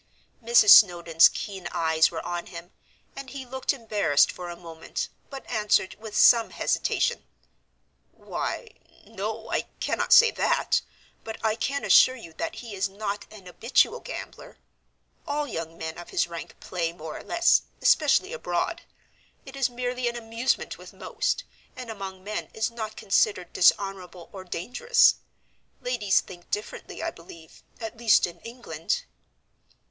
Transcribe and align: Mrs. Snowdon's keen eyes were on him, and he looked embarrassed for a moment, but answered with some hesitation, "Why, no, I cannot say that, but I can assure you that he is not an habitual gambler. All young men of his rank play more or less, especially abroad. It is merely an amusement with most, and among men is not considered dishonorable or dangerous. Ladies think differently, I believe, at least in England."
Mrs. 0.43 0.71
Snowdon's 0.71 1.29
keen 1.29 1.67
eyes 1.71 2.09
were 2.09 2.25
on 2.25 2.47
him, 2.47 2.71
and 3.15 3.29
he 3.29 3.45
looked 3.45 3.71
embarrassed 3.71 4.31
for 4.31 4.49
a 4.49 4.55
moment, 4.55 5.09
but 5.29 5.47
answered 5.47 5.93
with 5.99 6.17
some 6.17 6.49
hesitation, 6.49 7.23
"Why, 8.11 8.69
no, 9.05 9.51
I 9.51 9.67
cannot 9.79 10.11
say 10.11 10.31
that, 10.31 10.81
but 11.23 11.37
I 11.45 11.53
can 11.53 11.85
assure 11.85 12.15
you 12.15 12.33
that 12.33 12.55
he 12.55 12.73
is 12.73 12.89
not 12.89 13.31
an 13.31 13.45
habitual 13.45 13.99
gambler. 13.99 14.57
All 15.27 15.45
young 15.45 15.77
men 15.77 15.99
of 15.99 16.09
his 16.09 16.25
rank 16.25 16.59
play 16.59 16.91
more 16.91 17.15
or 17.19 17.23
less, 17.23 17.61
especially 17.79 18.33
abroad. 18.33 18.81
It 19.45 19.55
is 19.55 19.69
merely 19.69 20.07
an 20.07 20.15
amusement 20.15 20.79
with 20.79 20.93
most, 20.93 21.43
and 21.75 21.91
among 21.91 22.23
men 22.23 22.49
is 22.55 22.71
not 22.71 22.95
considered 22.97 23.53
dishonorable 23.53 24.29
or 24.33 24.45
dangerous. 24.45 25.17
Ladies 25.79 26.21
think 26.21 26.49
differently, 26.49 27.03
I 27.03 27.11
believe, 27.11 27.61
at 27.79 27.97
least 27.99 28.25
in 28.25 28.39
England." 28.39 29.03